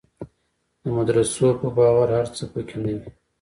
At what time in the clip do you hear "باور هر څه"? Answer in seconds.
1.77-2.43